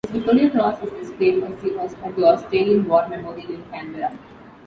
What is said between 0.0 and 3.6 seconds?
His Victoria Cross is displayed at the Australian War Memorial